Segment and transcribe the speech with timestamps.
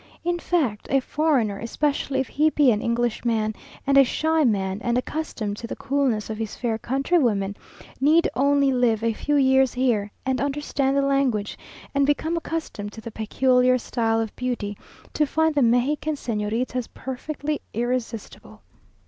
[0.23, 3.53] In fact, a foreigner, especially if he be an Englishman,
[3.85, 7.55] and a shy man, and accustomed to the coolness of his fair countrywomen,
[7.99, 11.55] need only live a few years here, and understand the language,
[11.93, 14.75] and become accustomed to the peculiar style of beauty,
[15.13, 18.63] to find the Mexican Señoritas perfectly irresistible.